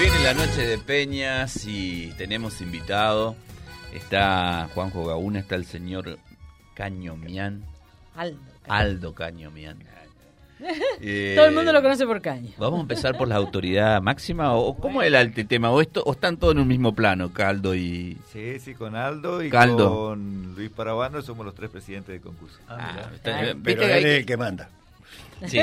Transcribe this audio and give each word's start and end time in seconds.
viene 0.00 0.18
la 0.20 0.32
noche 0.32 0.66
de 0.66 0.78
Peñas 0.78 1.66
y 1.66 2.10
tenemos 2.16 2.62
invitado. 2.62 3.36
Está 3.92 4.66
Juanjo 4.74 5.04
Gauna, 5.04 5.40
está 5.40 5.56
el 5.56 5.66
señor 5.66 6.18
Cañomian. 6.74 7.64
Aldo. 8.16 8.38
Aldo 8.66 9.14
Cañomian. 9.14 9.78
Eh, 11.02 11.34
Todo 11.36 11.46
el 11.46 11.54
mundo 11.54 11.70
lo 11.74 11.82
conoce 11.82 12.06
por 12.06 12.22
Caño. 12.22 12.50
¿Vamos 12.56 12.78
a 12.78 12.82
empezar 12.82 13.18
por 13.18 13.28
la 13.28 13.36
autoridad 13.36 14.00
máxima 14.00 14.54
o 14.54 14.74
cómo 14.74 15.02
es 15.02 15.12
el 15.12 15.46
tema? 15.46 15.70
¿O, 15.70 15.82
esto, 15.82 16.02
¿O 16.06 16.12
están 16.12 16.38
todos 16.38 16.54
en 16.54 16.60
un 16.60 16.68
mismo 16.68 16.94
plano, 16.94 17.30
Caldo 17.34 17.74
y...? 17.74 18.16
Sí, 18.32 18.58
sí, 18.58 18.74
con 18.74 18.96
Aldo 18.96 19.42
y 19.42 19.50
con 19.50 20.54
Luis 20.54 20.70
Parabano 20.70 21.20
somos 21.20 21.44
los 21.44 21.54
tres 21.54 21.68
presidentes 21.68 22.14
del 22.14 22.22
concurso. 22.22 22.58
Ah, 22.68 23.02
ah 23.02 23.54
pero 23.62 23.82
él 23.82 24.06
es 24.06 24.20
el 24.20 24.26
que 24.26 24.36
manda. 24.38 24.70
Sí. 25.46 25.58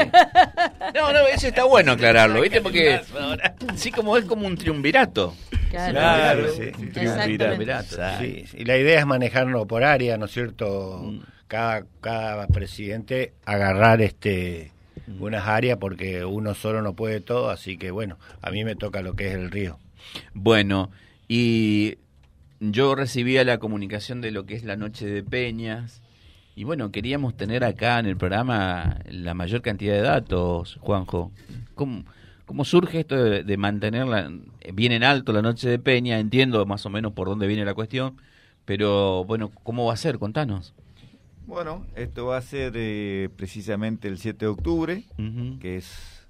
No, 0.96 1.14
no, 1.14 1.20
eso 1.28 1.48
está 1.48 1.66
bueno 1.66 1.92
aclararlo, 1.92 2.42
¿viste? 2.42 2.62
Porque 2.62 3.02
sí, 3.76 3.92
como 3.92 4.18
es 4.18 4.26
como 4.26 4.48
un 4.48 4.58
triunvirato. 4.58 5.36
Claro, 5.70 6.52
sí. 6.54 6.72
Un 6.80 6.92
triunvirato. 6.92 7.96
Sí, 8.20 8.46
y 8.54 8.66
la 8.66 8.78
idea 8.78 9.00
es 9.00 9.06
manejarlo 9.06 9.68
por 9.68 9.84
área, 9.84 10.18
¿no 10.18 10.26
es 10.26 10.32
cierto? 10.32 11.02
Mm. 11.04 11.20
Cada, 11.48 11.86
cada 12.02 12.48
presidente 12.48 13.34
agarrar 13.46 14.02
este 14.02 14.72
mm. 15.06 15.22
unas 15.22 15.48
áreas 15.48 15.78
porque 15.78 16.26
uno 16.26 16.56
solo 16.56 16.82
no 16.82 16.94
puede 16.94 17.22
todo, 17.22 17.50
así 17.50 17.78
que 17.78 17.92
bueno, 17.92 18.18
a 18.42 18.52
mí 18.52 18.64
me 18.64 18.76
toca 18.76 19.02
lo 19.02 19.14
que 19.16 19.28
es 19.28 19.34
el 19.36 19.52
río. 19.52 19.78
Bueno, 20.34 20.90
y 21.28 21.98
yo 22.60 22.96
recibía 22.96 23.44
la 23.44 23.60
comunicación 23.60 24.22
de 24.22 24.32
lo 24.32 24.46
que 24.46 24.56
es 24.56 24.64
la 24.64 24.76
noche 24.76 25.06
de 25.06 25.24
peñas, 25.24 26.02
y 26.58 26.64
bueno, 26.64 26.92
queríamos 26.92 27.38
tener 27.38 27.64
acá 27.64 28.00
en 28.00 28.08
el 28.08 28.18
programa 28.18 28.98
la 29.12 29.36
mayor 29.36 29.62
cantidad 29.62 29.94
de 29.94 30.02
datos, 30.02 30.80
Juanjo. 30.82 31.32
¿Cómo, 31.76 32.04
cómo 32.48 32.66
surge 32.66 33.02
esto 33.02 33.16
de, 33.16 33.58
mantenerla 33.58 34.32
bien 34.74 34.92
en 34.92 35.04
alto 35.04 35.34
la 35.34 35.44
noche 35.44 35.70
de 35.70 35.78
Peña? 35.78 36.18
Entiendo 36.18 36.66
más 36.66 36.84
o 36.88 36.90
menos 36.90 37.14
por 37.14 37.28
dónde 37.28 37.46
viene 37.46 37.64
la 37.64 37.76
cuestión, 37.76 38.18
pero 38.66 39.24
bueno, 39.26 39.52
¿cómo 39.62 39.86
va 39.86 39.94
a 39.94 39.98
ser? 39.98 40.18
Contanos. 40.18 40.74
Bueno, 41.46 41.86
esto 41.96 42.26
va 42.26 42.38
a 42.38 42.42
ser 42.42 42.74
eh, 42.76 43.30
precisamente 43.36 44.08
el 44.08 44.18
7 44.18 44.40
de 44.40 44.48
octubre, 44.48 45.04
que 45.60 45.78
es 45.78 46.26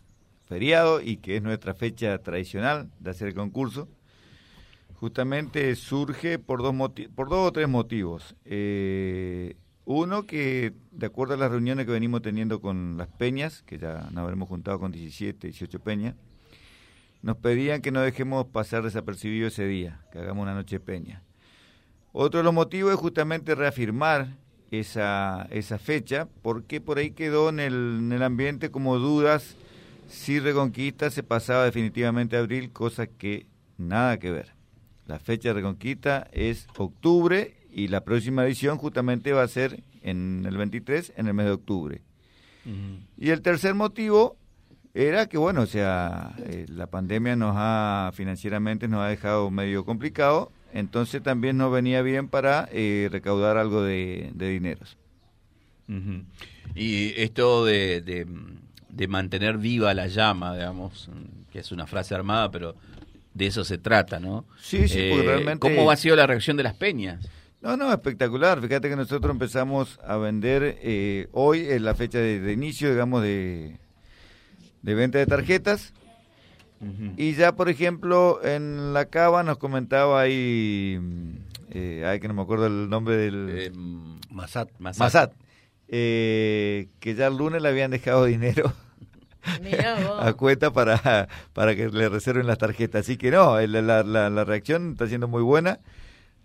feriado 0.49 0.99
y 0.99 1.17
que 1.17 1.37
es 1.37 1.41
nuestra 1.41 1.73
fecha 1.73 2.17
tradicional 2.17 2.89
de 2.99 3.11
hacer 3.11 3.29
el 3.29 3.33
concurso. 3.33 3.87
Justamente 4.95 5.73
surge 5.77 6.37
por 6.37 6.61
dos, 6.61 6.75
por 7.15 7.29
dos 7.29 7.47
o 7.47 7.51
tres 7.53 7.69
motivos. 7.69 8.35
Eh, 8.43 9.55
uno 9.89 10.27
que, 10.27 10.73
de 10.91 11.05
acuerdo 11.05 11.35
a 11.35 11.37
las 11.37 11.49
reuniones 11.49 11.85
que 11.85 11.93
venimos 11.93 12.21
teniendo 12.21 12.59
con 12.59 12.97
las 12.97 13.07
peñas, 13.07 13.63
que 13.63 13.77
ya 13.77 14.09
nos 14.11 14.17
habremos 14.17 14.49
juntado 14.49 14.81
con 14.81 14.91
17, 14.91 15.47
18 15.47 15.79
peñas, 15.79 16.13
nos 17.21 17.37
pedían 17.37 17.81
que 17.81 17.91
no 17.91 18.01
dejemos 18.01 18.47
pasar 18.47 18.83
desapercibido 18.83 19.47
ese 19.47 19.65
día, 19.65 20.01
que 20.11 20.19
hagamos 20.19 20.43
una 20.43 20.53
noche 20.53 20.81
peña. 20.81 21.23
Otro 22.11 22.39
de 22.39 22.43
los 22.43 22.53
motivos 22.53 22.91
es 22.91 22.99
justamente 22.99 23.55
reafirmar 23.55 24.35
esa, 24.71 25.47
esa 25.51 25.79
fecha, 25.79 26.27
porque 26.41 26.81
por 26.81 26.97
ahí 26.97 27.11
quedó 27.11 27.47
en 27.47 27.61
el, 27.61 27.73
en 27.99 28.11
el 28.11 28.23
ambiente 28.23 28.69
como 28.69 28.97
dudas 28.99 29.55
si 30.09 30.41
Reconquista 30.41 31.09
se 31.11 31.23
pasaba 31.23 31.63
definitivamente 31.63 32.35
a 32.35 32.39
abril, 32.39 32.73
cosa 32.73 33.07
que 33.07 33.47
nada 33.77 34.19
que 34.19 34.31
ver. 34.31 34.53
La 35.05 35.19
fecha 35.19 35.49
de 35.49 35.53
Reconquista 35.53 36.27
es 36.33 36.67
octubre 36.77 37.56
y 37.77 37.89
la 37.89 38.01
próxima 38.01 38.43
edición 38.43 38.79
justamente 38.79 39.33
va 39.33 39.43
a 39.43 39.47
ser 39.47 39.83
en 40.01 40.47
el 40.47 40.57
23, 40.57 41.13
en 41.15 41.27
el 41.27 41.35
mes 41.35 41.45
de 41.45 41.51
octubre. 41.51 42.01
Y 43.17 43.29
el 43.29 43.41
tercer 43.43 43.75
motivo 43.75 44.35
era 44.95 45.27
que, 45.27 45.37
bueno, 45.37 45.61
o 45.61 45.65
sea, 45.67 46.33
eh, 46.39 46.65
la 46.69 46.87
pandemia 46.87 47.35
nos 47.35 47.53
ha, 47.55 48.11
financieramente 48.15 48.87
nos 48.87 49.01
ha 49.01 49.09
dejado 49.09 49.51
medio 49.51 49.85
complicado, 49.85 50.51
entonces 50.73 51.21
también 51.21 51.57
nos 51.57 51.71
venía 51.71 52.01
bien 52.01 52.29
para 52.29 52.67
eh, 52.71 53.09
recaudar 53.11 53.57
algo 53.57 53.83
de, 53.83 54.31
de 54.33 54.49
dineros. 54.49 54.97
Y 56.73 57.13
esto 57.21 57.63
de, 57.63 58.01
de, 58.89 59.07
mantener 59.07 59.59
viva 59.59 59.93
la 59.93 60.07
llama, 60.07 60.55
digamos, 60.55 61.11
que 61.51 61.59
es 61.59 61.71
una 61.71 61.85
frase 61.85 62.15
armada, 62.15 62.49
pero 62.49 62.75
de 63.35 63.45
eso 63.45 63.63
se 63.63 63.77
trata, 63.77 64.19
¿no? 64.19 64.45
Sí, 64.59 64.87
sí, 64.87 64.97
eh, 64.99 65.21
realmente... 65.23 65.59
¿Cómo 65.59 65.91
ha 65.91 65.95
sido 65.95 66.15
la 66.15 66.25
reacción 66.25 66.57
de 66.57 66.63
las 66.63 66.73
peñas? 66.73 67.29
No, 67.67 67.75
no, 67.75 67.91
espectacular. 67.91 68.61
Fíjate 68.61 68.87
que 68.87 68.95
nosotros 68.95 69.29
empezamos 69.29 69.99
a 70.07 70.15
vender 70.15 70.77
eh, 70.81 71.27
hoy, 71.33 71.69
en 71.69 71.83
la 71.83 71.95
fecha 71.95 72.17
de, 72.17 72.53
inicio, 72.53 72.89
digamos, 72.89 73.21
de, 73.21 73.77
de 74.83 74.95
venta 74.95 75.17
de 75.17 75.25
tarjetas. 75.25 75.93
Y 77.17 77.33
ya, 77.33 77.57
por 77.57 77.67
ejemplo, 77.67 78.39
en 78.41 78.93
la 78.93 79.07
cava 79.07 79.43
nos 79.43 79.57
comentaba 79.57 80.21
ahí, 80.21 80.97
eh, 81.71 82.05
ay, 82.07 82.21
que 82.21 82.29
no 82.29 82.35
me 82.35 82.43
acuerdo 82.43 82.67
el 82.67 82.89
nombre 82.89 83.17
del... 83.17 83.49
Eh, 83.51 83.71
Masat. 84.29 84.69
Masat. 84.79 85.33
Eh, 85.89 86.87
que 87.01 87.15
ya 87.15 87.27
el 87.27 87.35
lunes 87.35 87.61
le 87.61 87.67
habían 87.67 87.91
dejado 87.91 88.23
dinero. 88.23 88.71
a 90.21 90.31
cuenta 90.35 90.71
para, 90.71 91.27
para 91.51 91.75
que 91.75 91.89
le 91.89 92.07
reserven 92.07 92.47
las 92.47 92.59
tarjetas. 92.59 93.01
Así 93.01 93.17
que 93.17 93.29
no, 93.29 93.59
la, 93.59 94.03
la, 94.03 94.29
la 94.29 94.43
reacción 94.45 94.91
está 94.91 95.07
siendo 95.07 95.27
muy 95.27 95.41
buena. 95.41 95.81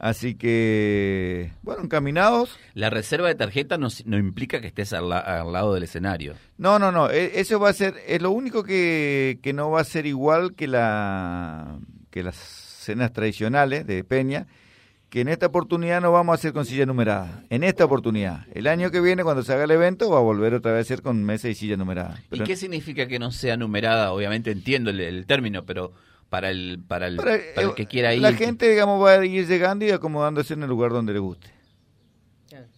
Así 0.02 0.34
que, 0.34 1.52
bueno, 1.62 1.84
encaminados. 1.84 2.58
La 2.74 2.90
reserva 2.90 3.28
de 3.28 3.36
tarjeta 3.36 3.78
no, 3.78 3.86
no 4.04 4.18
implica 4.18 4.60
que 4.60 4.66
estés 4.66 4.92
al, 4.92 5.08
lado 5.08 5.74
del 5.74 5.84
escenario. 5.84 6.34
No, 6.58 6.80
no, 6.80 6.90
no. 6.90 7.08
E, 7.08 7.38
eso 7.38 7.60
va 7.60 7.68
a 7.68 7.72
ser, 7.72 7.94
es 8.08 8.20
lo 8.20 8.32
único 8.32 8.64
que, 8.64 9.38
que 9.44 9.52
no 9.52 9.70
va 9.70 9.80
a 9.80 9.84
ser 9.84 10.06
igual 10.06 10.56
que, 10.56 10.66
la, 10.66 11.78
que 12.10 12.24
las 12.24 12.34
cenas 12.34 13.12
tradicionales 13.12 13.86
de 13.86 14.02
Peña, 14.02 14.48
que 15.08 15.20
en 15.20 15.28
esta 15.28 15.46
oportunidad 15.46 16.00
no 16.00 16.10
vamos 16.10 16.32
a 16.32 16.34
hacer 16.34 16.52
con 16.52 16.66
silla 16.66 16.84
numerada. 16.84 17.44
En 17.48 17.62
esta 17.62 17.84
oportunidad. 17.84 18.44
El 18.54 18.66
año 18.66 18.90
que 18.90 19.00
viene, 19.00 19.22
cuando 19.22 19.44
se 19.44 19.52
haga 19.52 19.62
el 19.62 19.70
evento, 19.70 20.10
va 20.10 20.19
a 20.19 20.22
volver 20.22 20.52
otra 20.54 20.72
vez 20.72 20.80
a 20.80 20.88
ser 20.88 21.02
con 21.02 21.22
mesa 21.22 21.48
y 21.48 21.54
silla 21.54 21.76
numerada. 21.76 22.20
¿Y 22.32 22.40
qué 22.40 22.56
significa 22.56 23.06
que 23.06 23.20
no 23.20 23.30
sea 23.30 23.56
numerada? 23.56 24.12
Obviamente 24.12 24.50
entiendo 24.50 24.90
el 24.90 25.26
término, 25.26 25.64
pero 25.64 25.92
para 26.32 26.48
el 26.48 26.78
para 26.88 27.09
el, 27.09 27.16
para, 27.16 27.34
el 27.34 27.41
eh, 27.41 27.72
que 27.76 27.84
quiera 27.84 28.15
ir. 28.15 28.22
La 28.22 28.32
gente, 28.32 28.66
digamos, 28.66 29.04
va 29.04 29.20
a 29.20 29.26
ir 29.26 29.47
llegando 29.47 29.84
y 29.84 29.91
acomodándose 29.91 30.54
en 30.54 30.62
el 30.62 30.69
lugar 30.70 30.91
donde 30.91 31.12
le 31.12 31.19
guste. 31.19 31.50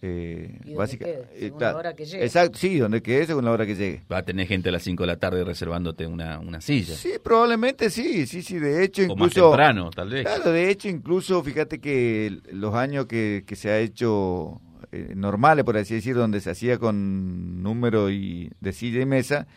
Eh, 0.01 0.59
básicamente, 0.75 1.29
según 1.39 1.61
la 1.61 1.77
hora 1.77 1.95
que 1.95 2.03
llegue. 2.03 2.25
Exacto, 2.25 2.57
sí, 2.57 2.77
donde 2.77 3.01
quede 3.01 3.27
según 3.27 3.45
la 3.45 3.51
hora 3.51 3.65
que 3.65 3.75
llegue. 3.75 4.03
Va 4.11 4.17
a 4.17 4.23
tener 4.23 4.45
gente 4.45 4.67
a 4.67 4.71
las 4.73 4.83
5 4.83 5.03
de 5.03 5.07
la 5.07 5.15
tarde 5.15 5.41
reservándote 5.45 6.05
una, 6.05 6.37
una 6.39 6.59
silla. 6.59 6.95
Sí, 6.95 7.13
probablemente 7.23 7.89
sí, 7.89 8.27
sí, 8.27 8.41
sí, 8.41 8.59
de 8.59 8.83
hecho 8.83 9.03
o 9.03 9.05
incluso... 9.05 9.23
más 9.23 9.33
temprano, 9.33 9.89
tal 9.89 10.09
vez. 10.09 10.23
Claro, 10.23 10.51
de 10.51 10.69
hecho 10.69 10.89
incluso, 10.89 11.41
fíjate 11.41 11.79
que 11.79 12.37
los 12.51 12.75
años 12.75 13.05
que, 13.05 13.45
que 13.47 13.55
se 13.55 13.69
ha 13.69 13.79
hecho 13.79 14.59
eh, 14.91 15.13
normales, 15.15 15.63
por 15.63 15.77
así 15.77 15.95
decir, 15.95 16.13
donde 16.13 16.41
se 16.41 16.49
hacía 16.49 16.77
con 16.77 17.63
número 17.63 18.09
y 18.09 18.51
de 18.59 18.73
silla 18.73 18.99
y 18.99 19.05
mesa, 19.05 19.47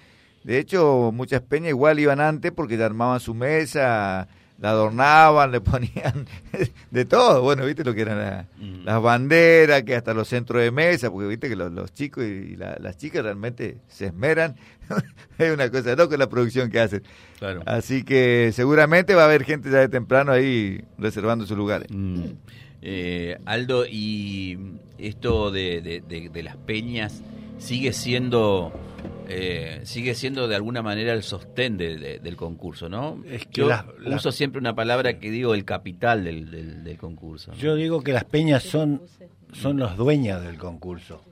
de 0.48 0.58
hecho, 0.58 1.12
muchas 1.12 1.42
peñas 1.42 1.68
igual 1.68 2.00
iban 2.00 2.20
antes 2.20 2.52
porque 2.52 2.78
ya 2.78 2.86
armaban 2.86 3.20
su 3.20 3.34
mesa, 3.34 4.28
la 4.58 4.70
adornaban, 4.70 5.52
le 5.52 5.60
ponían 5.60 6.26
de 6.90 7.04
todo. 7.04 7.42
Bueno, 7.42 7.66
viste 7.66 7.84
lo 7.84 7.92
que 7.92 8.00
eran 8.00 8.48
las 8.82 9.02
banderas, 9.02 9.82
que 9.82 9.94
hasta 9.94 10.14
los 10.14 10.26
centros 10.26 10.62
de 10.62 10.70
mesa, 10.70 11.10
porque 11.10 11.28
viste 11.28 11.50
que 11.50 11.54
los, 11.54 11.92
chicos 11.92 12.24
y 12.24 12.56
las 12.56 12.96
chicas 12.96 13.24
realmente 13.24 13.76
se 13.88 14.06
esmeran. 14.06 14.56
es 15.38 15.52
una 15.52 15.70
cosa 15.70 15.94
loca 15.94 16.16
la 16.16 16.30
producción 16.30 16.70
que 16.70 16.80
hacen. 16.80 17.02
Así 17.66 18.02
que 18.02 18.50
seguramente 18.54 19.14
va 19.14 19.24
a 19.24 19.26
haber 19.26 19.44
gente 19.44 19.70
ya 19.70 19.80
de 19.80 19.90
temprano 19.90 20.32
ahí 20.32 20.82
reservando 20.96 21.44
sus 21.44 21.58
lugares. 21.58 21.88
Mm. 21.90 22.22
Eh, 22.80 23.36
Aldo, 23.44 23.84
y 23.84 24.58
esto 24.96 25.50
de, 25.50 26.02
de 26.08 26.42
las 26.42 26.56
peñas 26.56 27.22
sigue 27.58 27.92
siendo 27.92 28.72
eh, 29.28 29.80
sigue 29.84 30.14
siendo 30.14 30.48
de 30.48 30.56
alguna 30.56 30.80
manera 30.80 31.12
el 31.12 31.22
sostén 31.22 31.76
del 31.76 32.36
concurso, 32.36 32.88
¿no? 32.88 33.22
Es 33.26 33.46
que 33.46 33.60
Yo 33.60 33.70
uso 34.06 34.32
siempre 34.32 34.58
una 34.58 34.74
palabra 34.74 35.18
que 35.18 35.30
digo 35.30 35.52
el 35.54 35.64
capital 35.66 36.24
del, 36.24 36.96
concurso. 36.98 37.52
Yo 37.54 37.74
digo 37.74 38.02
que 38.02 38.12
las 38.12 38.24
peñas 38.24 38.62
son, 38.62 39.02
son 39.52 39.76
los 39.76 39.96
dueños 39.96 40.42
del 40.42 40.56
concurso, 40.56 41.22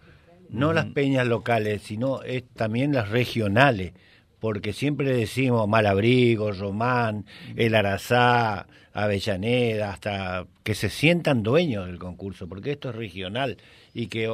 no 0.50 0.74
las 0.74 0.86
peñas 0.86 1.26
locales, 1.26 1.82
sino 1.82 2.22
es 2.22 2.44
también 2.50 2.92
las 2.92 3.08
regionales, 3.08 3.94
porque 4.40 4.74
siempre 4.74 5.16
decimos 5.16 5.66
Malabrigo, 5.66 6.52
Román, 6.52 7.24
El 7.56 7.74
Arazá, 7.74 8.66
Avellaneda, 8.92 9.90
hasta 9.90 10.46
que 10.62 10.74
se 10.74 10.90
sientan 10.90 11.42
dueños 11.42 11.86
del 11.86 11.98
concurso, 11.98 12.46
porque 12.46 12.72
esto 12.72 12.90
es 12.90 12.96
regional 12.96 13.56
y 13.94 14.08
que 14.08 14.30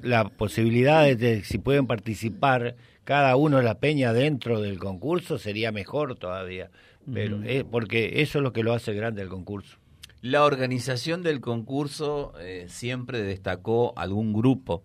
la 0.00 0.28
posibilidad 0.28 1.04
de 1.04 1.44
si 1.44 1.58
pueden 1.58 1.86
participar 1.86 2.76
cada 3.04 3.36
uno 3.36 3.58
de 3.58 3.62
la 3.62 3.78
peña 3.78 4.12
dentro 4.12 4.60
del 4.60 4.78
concurso 4.78 5.38
sería 5.38 5.72
mejor 5.72 6.16
todavía, 6.16 6.70
pero 7.12 7.40
porque 7.70 8.20
eso 8.22 8.38
es 8.38 8.42
lo 8.42 8.52
que 8.52 8.62
lo 8.62 8.74
hace 8.74 8.92
grande 8.92 9.22
el 9.22 9.28
concurso. 9.28 9.78
La 10.20 10.44
organización 10.44 11.22
del 11.22 11.40
concurso 11.40 12.32
eh, 12.40 12.66
siempre 12.68 13.22
destacó 13.22 13.92
algún 13.96 14.32
grupo 14.32 14.82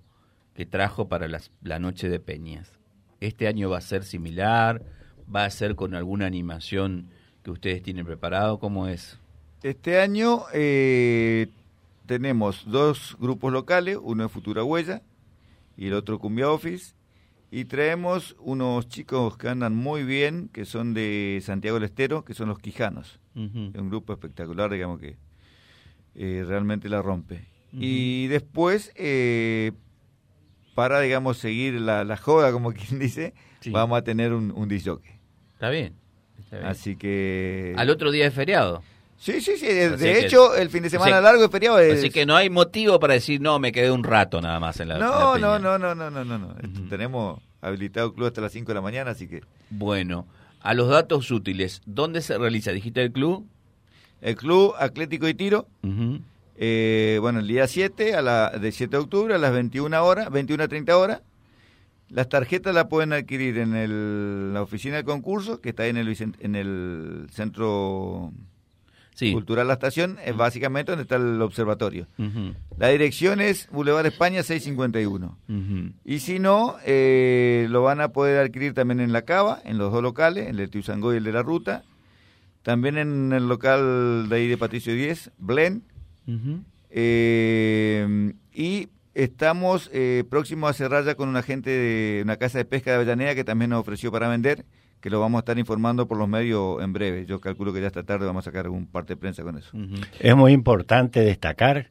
que 0.54 0.66
trajo 0.66 1.08
para 1.10 1.28
la 1.28 1.80
noche 1.80 2.08
de 2.08 2.20
peñas. 2.20 2.80
Este 3.20 3.48
año 3.48 3.70
va 3.70 3.80
a 3.80 3.82
ser 3.82 4.04
similar, 4.04 4.84
va 5.34 5.46
a 5.46 5.50
ser 5.50 5.76
con 5.76 5.96
alguna 5.96 6.26
animación 6.28 7.10
que 7.44 7.52
ustedes 7.52 7.84
tienen 7.84 8.06
preparado? 8.06 8.60
¿Cómo 8.60 8.88
es? 8.88 9.20
Este 9.62 10.00
año 10.00 10.44
eh, 10.54 11.48
tenemos 12.06 12.64
dos 12.66 13.16
grupos 13.20 13.52
locales, 13.52 13.98
uno 14.02 14.26
es 14.26 14.32
Futura 14.32 14.64
Huella 14.64 15.02
y 15.78 15.88
el 15.88 15.94
otro 15.94 16.20
Cumbia 16.20 16.50
Office, 16.50 16.94
y 17.52 17.66
traemos 17.66 18.36
unos 18.40 18.88
chicos 18.88 19.38
que 19.38 19.48
andan 19.48 19.76
muy 19.76 20.04
bien, 20.04 20.50
que 20.52 20.66
son 20.66 20.94
de 20.94 21.40
Santiago 21.44 21.76
del 21.76 21.86
Estero, 21.86 22.26
que 22.26 22.34
son 22.34 22.50
los 22.50 22.60
Quijanos. 22.60 23.20
Es 23.36 23.80
un 23.80 23.90
grupo 23.90 24.14
espectacular, 24.14 24.72
digamos 24.72 25.00
que 25.00 25.18
eh, 26.16 26.44
realmente 26.48 26.90
la 26.90 27.02
rompe. 27.02 27.46
Y 27.72 28.28
después, 28.28 28.92
eh, 28.96 29.72
para, 30.76 31.00
digamos, 31.00 31.38
seguir 31.38 31.80
la, 31.82 32.04
la, 32.04 32.18
joda, 32.18 32.52
como 32.52 32.72
quien 32.74 33.00
dice, 33.00 33.34
vamos 33.72 33.98
a 33.98 34.04
tener 34.04 34.34
un, 34.34 34.52
un 34.52 34.68
disc 34.68 34.88
Está 35.54 35.70
bien, 35.70 35.96
Así 36.64 36.96
que... 36.96 37.74
Al 37.78 37.90
otro 37.90 38.12
día 38.12 38.28
es 38.28 38.34
feriado. 38.34 38.84
Sí, 39.24 39.40
sí, 39.40 39.56
sí. 39.56 39.68
De, 39.68 40.20
hecho, 40.20 40.54
el 40.54 40.70
fin 40.70 40.84
de 40.84 40.90
semana 40.90 41.22
largo 41.22 41.46
es 41.46 41.50
feriado. 41.50 41.78
Así 41.78 42.10
que 42.10 42.26
no 42.26 42.36
hay 42.36 42.50
motivo 42.50 43.00
para 43.00 43.14
decir, 43.14 43.40
no, 43.40 43.58
me 43.58 43.72
quedé 43.72 43.90
un 43.90 44.04
rato 44.04 44.42
nada 44.42 44.60
más 44.60 44.82
en 44.82 44.90
la 44.90 44.98
No, 44.98 45.38
no, 45.38 45.58
no, 45.58 45.80
no, 45.80 45.96
no, 45.96 46.12
no, 46.12 46.26
no. 46.26 46.56
Tenemos 46.90 47.40
habilitado 47.62 48.08
el 48.08 48.14
club 48.14 48.28
hasta 48.28 48.42
las 48.42 48.52
5 48.52 48.68
de 48.68 48.74
la 48.74 48.82
mañana, 48.82 49.12
así 49.12 49.30
que... 49.30 49.42
Bueno, 49.70 50.28
a 50.60 50.74
los 50.74 50.90
datos 50.90 51.32
útiles, 51.32 51.82
¿dónde 51.86 52.22
se 52.22 52.38
realiza? 52.38 52.74
¿Dijiste 52.74 53.02
el 53.02 53.14
club? 53.14 53.48
El 54.20 54.36
club 54.36 54.74
Atlético 54.78 55.26
y 55.30 55.34
Tiro. 55.34 55.68
Eh, 56.58 57.18
bueno, 57.22 57.40
el 57.40 57.48
día 57.48 57.66
7, 57.66 58.16
a 58.16 58.22
la, 58.22 58.50
de 58.50 58.74
7 58.74 58.92
de 58.92 59.04
octubre, 59.04 59.36
a 59.36 59.38
las 59.38 59.54
21 59.54 60.04
horas, 60.04 60.32
21 60.32 60.66
a 60.66 60.68
30 60.68 60.98
horas. 60.98 61.22
Las 62.10 62.28
tarjetas 62.28 62.76
las 62.76 62.88
pueden 62.88 63.14
adquirir 63.14 63.58
en 63.58 63.74
el, 63.74 64.54
la 64.54 64.64
oficina 64.64 64.98
de 64.98 65.06
concurso, 65.06 65.62
que 65.62 65.70
está 65.70 65.88
en 65.88 65.96
el, 65.96 66.14
en 66.42 66.56
el 66.58 67.28
centro 67.32 68.34
cultural 69.20 69.68
La 69.68 69.74
Estación, 69.74 70.18
es 70.26 70.36
básicamente 70.36 70.92
donde 70.92 71.04
está 71.04 71.16
el 71.16 71.42
observatorio. 71.42 72.08
La 72.78 72.90
dirección 72.90 73.42
es 73.42 73.70
Boulevard 73.72 74.06
España 74.06 74.44
651. 74.44 75.38
Y 76.06 76.20
si 76.20 76.40
no, 76.40 76.76
eh, 76.86 77.68
lo 77.70 77.84
van 77.84 78.02
a 78.02 78.10
poder 78.10 78.40
adquirir 78.40 78.74
también 78.74 79.00
en 79.00 79.14
La 79.14 79.24
Cava, 79.24 79.62
en 79.64 79.78
los 79.78 79.92
dos 79.92 80.02
locales, 80.02 80.48
el 80.48 80.58
de 80.58 80.68
Tiuzangó 80.68 81.14
y 81.14 81.18
el 81.18 81.24
de 81.24 81.32
La 81.32 81.44
Ruta. 81.44 81.84
También 82.64 82.98
en 82.98 83.34
el 83.34 83.48
local 83.48 84.30
de 84.30 84.36
ahí 84.36 84.48
de 84.48 84.58
Patricio 84.58 84.94
10, 84.94 85.32
Blen. 85.38 85.84
Eh, 86.90 88.34
y 88.54 88.88
estamos 89.14 89.90
eh, 89.94 90.24
próximos 90.30 90.70
a 90.70 90.74
cerrar 90.74 91.06
ya 91.06 91.16
con 91.16 91.30
un 91.30 91.38
agente 91.38 91.70
de 91.70 92.22
una 92.24 92.38
casa 92.38 92.58
de 92.58 92.66
pesca 92.66 92.92
de 92.92 92.98
Avellaneda 92.98 93.36
que 93.36 93.44
también 93.44 93.72
nos 93.72 93.82
ofreció 93.82 94.12
para 94.12 94.28
vender, 94.28 94.66
que 95.04 95.10
lo 95.10 95.20
vamos 95.20 95.40
a 95.40 95.42
estar 95.42 95.60
informando 95.60 96.08
por 96.08 96.18
los 96.18 96.30
medios 96.30 96.82
en 96.82 96.94
breve. 96.94 97.26
Yo 97.26 97.42
calculo 97.42 97.74
que 97.74 97.82
ya 97.82 97.88
esta 97.88 98.04
tarde 98.04 98.26
vamos 98.26 98.48
a 98.48 98.52
sacar 98.52 98.68
algún 98.68 98.88
parte 98.88 99.16
de 99.16 99.18
prensa 99.18 99.44
con 99.44 99.58
eso. 99.58 99.78
Es 100.18 100.34
muy 100.34 100.54
importante 100.54 101.20
destacar 101.20 101.90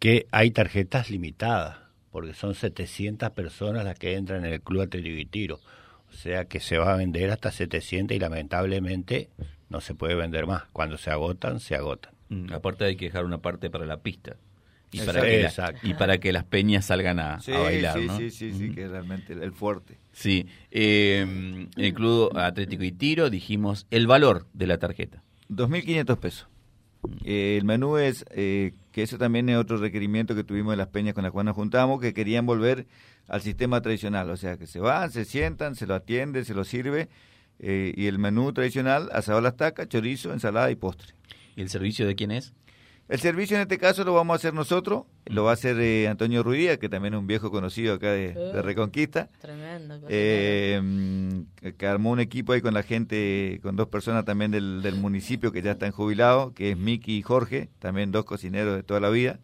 que 0.00 0.26
hay 0.32 0.50
tarjetas 0.50 1.08
limitadas, 1.08 1.76
porque 2.10 2.34
son 2.34 2.56
700 2.56 3.30
personas 3.30 3.84
las 3.84 3.96
que 3.96 4.16
entran 4.16 4.44
en 4.44 4.54
el 4.54 4.60
Club 4.60 4.80
Atlético 4.80 5.16
y 5.18 5.24
Tiro. 5.24 5.60
O 6.08 6.12
sea 6.14 6.46
que 6.46 6.58
se 6.58 6.78
va 6.78 6.94
a 6.94 6.96
vender 6.96 7.30
hasta 7.30 7.52
700 7.52 8.16
y 8.16 8.18
lamentablemente 8.18 9.30
no 9.68 9.80
se 9.80 9.94
puede 9.94 10.16
vender 10.16 10.48
más. 10.48 10.64
Cuando 10.72 10.98
se 10.98 11.12
agotan, 11.12 11.60
se 11.60 11.76
agotan. 11.76 12.12
Mm, 12.28 12.52
aparte 12.52 12.86
hay 12.86 12.96
que 12.96 13.04
dejar 13.04 13.24
una 13.24 13.38
parte 13.38 13.70
para 13.70 13.86
la 13.86 13.98
pista. 13.98 14.34
Y 14.92 15.00
para, 15.00 15.22
que 15.22 15.48
y 15.84 15.94
para 15.94 16.18
que 16.18 16.32
las 16.32 16.44
peñas 16.44 16.84
salgan 16.84 17.18
a, 17.18 17.40
bailar, 17.46 17.98
sí, 17.98 18.08
Sí, 18.18 18.30
sí, 18.30 18.52
sí, 18.52 18.70
que 18.74 18.84
es 18.84 18.90
realmente 18.90 19.32
el, 19.32 19.52
fuerte. 19.52 19.96
Sí. 20.12 20.46
Eh, 20.70 21.66
el 21.76 21.94
Club 21.94 22.36
Atlético 22.36 22.84
y 22.84 22.92
Tiro, 22.92 23.30
dijimos, 23.30 23.86
el 23.90 24.06
valor 24.06 24.46
de 24.52 24.66
la 24.66 24.76
tarjeta. 24.76 25.22
2.500 25.48 26.18
pesos. 26.18 26.48
Eh, 27.24 27.56
el 27.58 27.64
menú 27.64 27.96
es, 27.96 28.26
eh, 28.32 28.74
que 28.92 29.02
eso 29.02 29.16
también 29.16 29.48
es 29.48 29.56
otro 29.56 29.78
requerimiento 29.78 30.34
que 30.34 30.44
tuvimos 30.44 30.74
de 30.74 30.76
las 30.76 30.88
peñas 30.88 31.14
con 31.14 31.24
las 31.24 31.32
cuales 31.32 31.46
nos 31.46 31.56
juntamos, 31.56 31.98
que 31.98 32.12
querían 32.12 32.44
volver 32.44 32.86
al 33.28 33.40
sistema 33.40 33.80
tradicional. 33.80 34.28
O 34.28 34.36
sea, 34.36 34.58
que 34.58 34.66
se 34.66 34.78
van, 34.78 35.10
se 35.10 35.24
sientan, 35.24 35.74
se 35.74 35.86
lo 35.86 35.94
atiende, 35.94 36.44
se 36.44 36.52
lo 36.52 36.64
sirve. 36.64 37.08
y 37.58 38.06
el 38.06 38.18
menú 38.18 38.52
tradicional, 38.52 39.08
asado 39.12 39.38
a 39.38 39.42
las 39.42 39.56
tacas, 39.56 39.88
chorizo, 39.88 40.34
ensalada 40.34 40.70
y 40.70 40.74
postre. 40.76 41.14
¿Y 41.56 41.62
el 41.62 41.70
servicio 41.70 42.06
de 42.06 42.14
quién 42.14 42.30
es? 42.30 42.52
El 43.08 43.20
servicio 43.20 43.56
en 43.56 43.62
este 43.62 43.78
caso 43.78 44.04
lo 44.04 44.14
vamos 44.14 44.34
a 44.34 44.36
hacer 44.36 44.54
nosotros, 44.54 45.04
lo 45.26 45.44
va 45.44 45.50
a 45.50 45.54
hacer 45.54 45.78
eh, 45.80 46.08
Antonio 46.08 46.42
Ruidía, 46.42 46.78
que 46.78 46.88
también 46.88 47.14
es 47.14 47.20
un 47.20 47.26
viejo 47.26 47.50
conocido 47.50 47.94
acá 47.94 48.12
de, 48.12 48.34
uh, 48.36 48.62
Reconquista. 48.62 49.28
Tremendo. 49.40 50.00
Eh, 50.08 50.80
que 51.76 51.86
armó 51.86 52.10
un 52.12 52.20
equipo 52.20 52.52
ahí 52.52 52.60
con 52.60 52.74
la 52.74 52.82
gente, 52.82 53.60
con 53.62 53.76
dos 53.76 53.88
personas 53.88 54.24
también 54.24 54.50
del, 54.50 54.94
municipio 54.94 55.52
que 55.52 55.62
ya 55.62 55.72
están 55.72 55.92
jubilados, 55.92 56.52
que 56.52 56.70
es 56.70 56.78
Miki 56.78 57.18
y 57.18 57.22
Jorge, 57.22 57.68
también 57.80 58.12
dos 58.12 58.24
cocineros 58.24 58.76
de 58.76 58.82
toda 58.82 59.00
la 59.00 59.10
vida. 59.10 59.40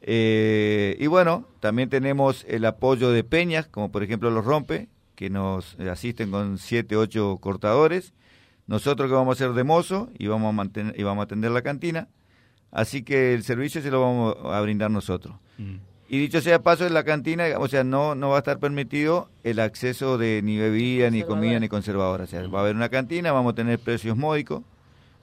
Eh, 0.00 0.96
y 1.00 1.06
bueno, 1.06 1.46
también 1.60 1.88
tenemos 1.88 2.44
el 2.48 2.64
apoyo 2.64 3.10
de 3.10 3.24
Peñas, 3.24 3.66
como 3.66 3.90
por 3.90 4.02
ejemplo 4.02 4.30
los 4.30 4.44
Rompe, 4.44 4.88
que 5.16 5.30
nos 5.30 5.78
asisten 5.80 6.30
con 6.30 6.58
siete, 6.58 6.96
ocho 6.96 7.38
cortadores. 7.40 8.12
Nosotros 8.68 9.08
que 9.08 9.14
vamos 9.14 9.36
a 9.36 9.44
ser 9.44 9.54
de 9.54 9.64
mozo 9.64 10.10
y 10.18 10.26
vamos 10.28 10.50
a, 10.50 10.52
mantener, 10.52 10.94
y 10.98 11.02
vamos 11.02 11.22
a 11.22 11.24
atender 11.24 11.50
la 11.50 11.62
cantina. 11.62 12.08
Así 12.70 13.02
que 13.02 13.34
el 13.34 13.42
servicio 13.42 13.80
se 13.80 13.90
lo 13.90 14.00
vamos 14.00 14.36
a 14.44 14.60
brindar 14.60 14.90
nosotros. 14.90 15.34
Mm. 15.56 15.76
Y 16.10 16.18
dicho 16.18 16.40
sea 16.40 16.62
paso, 16.62 16.86
en 16.86 16.94
la 16.94 17.04
cantina, 17.04 17.44
o 17.58 17.68
sea, 17.68 17.84
no, 17.84 18.14
no 18.14 18.30
va 18.30 18.36
a 18.36 18.38
estar 18.38 18.58
permitido 18.58 19.28
el 19.44 19.60
acceso 19.60 20.16
de 20.16 20.40
ni 20.42 20.56
bebida, 20.56 21.10
ni 21.10 21.22
comida, 21.22 21.60
ni 21.60 21.68
conservadora. 21.68 22.24
O 22.24 22.26
sea, 22.26 22.46
va 22.48 22.60
a 22.60 22.62
haber 22.62 22.76
una 22.76 22.88
cantina, 22.88 23.30
vamos 23.30 23.52
a 23.52 23.56
tener 23.56 23.78
precios 23.78 24.16
módicos, 24.16 24.62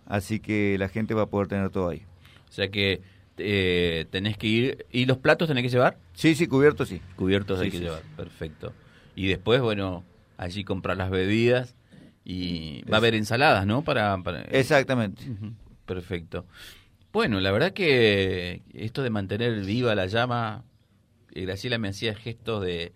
así 0.06 0.40
que 0.40 0.78
la 0.78 0.88
gente 0.88 1.16
va 1.16 1.24
a 1.24 1.26
poder 1.26 1.48
tener 1.48 1.72
todo 1.72 1.90
ahí. 1.90 2.04
O 2.48 2.52
sea 2.52 2.70
que 2.70 3.02
eh, 3.38 4.06
tenés 4.12 4.38
que 4.38 4.48
ir... 4.48 4.86
¿Y 4.92 5.06
los 5.06 5.18
platos 5.18 5.48
tenés 5.48 5.64
que 5.64 5.70
llevar? 5.70 5.98
Sí, 6.14 6.36
sí, 6.36 6.46
cubiertos 6.46 6.90
sí. 6.90 7.02
Cubiertos 7.16 7.60
hay 7.60 7.72
que 7.72 7.80
llevar, 7.80 8.04
perfecto. 8.16 8.72
Y 9.16 9.28
después, 9.28 9.62
bueno, 9.62 10.04
allí 10.38 10.64
comprar 10.64 10.98
las 10.98 11.10
bebidas 11.10 11.76
y 12.24 12.84
va 12.84 12.98
a 12.98 13.00
haber 13.00 13.16
ensaladas, 13.16 13.66
¿no? 13.66 13.84
Para, 13.84 14.20
Exactamente. 14.52 15.24
Perfecto. 15.86 16.46
Bueno, 17.16 17.40
la 17.40 17.54
verdad 17.54 17.72
que 17.72 18.62
esto 18.74 19.02
de 19.02 19.10
mantener 19.10 19.62
viva 19.62 19.96
la 19.96 20.08
llama, 20.08 20.66
eh, 21.32 21.44
Graciela 21.46 21.78
me 21.78 21.88
hacía 21.88 22.14
gestos 22.14 22.62
de, 22.62 22.92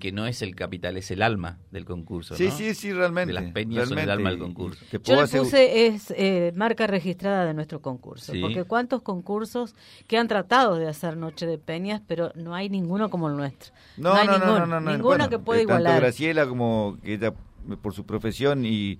que 0.00 0.10
no 0.10 0.26
es 0.26 0.42
el 0.42 0.56
capital, 0.56 0.96
es 0.96 1.12
el 1.12 1.22
alma 1.22 1.60
del 1.70 1.84
concurso. 1.84 2.34
Sí, 2.34 2.50
sí, 2.50 2.74
sí, 2.74 2.92
realmente. 2.92 3.32
De 3.32 3.40
las 3.40 3.52
peñas 3.52 3.88
son 3.88 4.00
el 4.00 4.10
alma 4.10 4.30
del 4.30 4.40
concurso. 4.40 4.84
Yo 5.04 5.14
le 5.14 5.28
puse 5.28 5.86
es 5.86 6.12
eh, 6.16 6.50
marca 6.56 6.88
registrada 6.88 7.46
de 7.46 7.54
nuestro 7.54 7.80
concurso, 7.80 8.32
porque 8.40 8.64
cuántos 8.64 9.02
concursos 9.02 9.76
que 10.08 10.18
han 10.18 10.26
tratado 10.26 10.74
de 10.74 10.88
hacer 10.88 11.16
Noche 11.16 11.46
de 11.46 11.58
Peñas, 11.58 12.02
pero 12.04 12.32
no 12.34 12.56
hay 12.56 12.68
ninguno 12.68 13.10
como 13.10 13.28
el 13.28 13.36
nuestro. 13.36 13.72
No, 13.96 14.12
no, 14.24 14.38
no, 14.38 14.58
no, 14.58 14.66
no, 14.66 14.80
no, 14.80 14.90
ninguno 14.90 15.28
que 15.28 15.38
pueda 15.38 15.62
igualar. 15.62 15.92
Tanto 15.92 16.02
Graciela 16.02 16.48
como 16.48 16.98
que 17.00 17.14
ella 17.14 17.32
por 17.80 17.94
su 17.94 18.04
profesión 18.06 18.66
y, 18.66 18.98